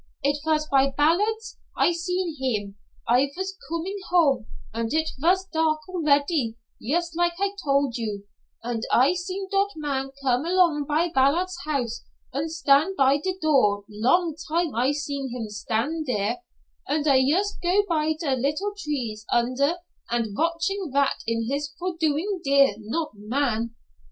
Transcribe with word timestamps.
"It 0.23 0.39
vas 0.43 0.65
by 0.67 0.89
Ballards' 0.97 1.59
I 1.77 1.91
seen 1.91 2.33
heem. 2.39 2.75
I 3.07 3.29
vas 3.37 3.53
comin' 3.69 3.97
home 4.09 4.47
und 4.73 4.95
it 4.95 5.11
vas 5.19 5.47
dark 5.53 5.87
already 5.87 6.57
yust 6.79 7.15
like 7.15 7.35
I 7.39 7.51
tol' 7.63 7.91
you, 7.93 8.23
und 8.63 8.81
I 8.91 9.13
seen 9.13 9.47
dot 9.51 9.69
man 9.75 10.09
come 10.23 10.43
along 10.47 10.85
by 10.87 11.09
Ballards' 11.13 11.59
house 11.67 12.03
und 12.33 12.49
stand 12.51 12.95
by 12.97 13.17
der 13.17 13.35
door 13.43 13.83
long 13.89 14.35
time 14.47 14.73
I 14.73 14.91
seen 14.91 15.29
heem 15.29 15.49
stan' 15.49 16.03
dere, 16.03 16.41
und 16.89 17.05
I 17.05 17.17
yust 17.17 17.61
go 17.61 17.83
by 17.87 18.15
der 18.19 18.35
little 18.35 18.73
trees 18.75 19.23
under, 19.31 19.75
und 20.11 20.35
vatching 20.35 20.89
vat 20.91 21.17
it 21.27 21.55
is 21.55 21.75
for 21.77 21.93
doin' 21.99 22.41
dere, 22.43 22.75
dot 22.91 23.11
man? 23.13 23.75